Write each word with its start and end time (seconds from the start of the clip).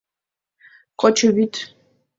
Кочо 0.99 1.27
вӱд. 1.35 1.53